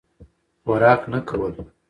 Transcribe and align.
خوراک 0.63 1.01
نه 1.11 1.19
کول. 1.27 1.53